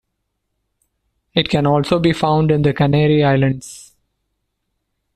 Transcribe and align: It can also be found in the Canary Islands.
It 1.35 1.47
can 1.49 1.67
also 1.67 1.99
be 1.99 2.11
found 2.11 2.49
in 2.49 2.63
the 2.63 2.73
Canary 2.73 3.23
Islands. 3.23 3.93